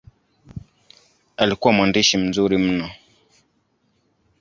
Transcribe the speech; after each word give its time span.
Alikuwa 1.37 1.73
mwandishi 1.73 2.17
mzuri 2.17 2.57
mno. 2.57 2.89